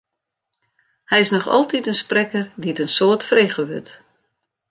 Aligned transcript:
Hy 1.11 1.17
is 1.25 1.33
noch 1.35 1.47
altyd 1.57 1.85
in 1.91 1.99
sprekker 2.03 2.45
dy't 2.61 2.81
in 2.83 2.91
soad 2.97 3.21
frege 3.29 3.63
wurdt. 3.69 3.89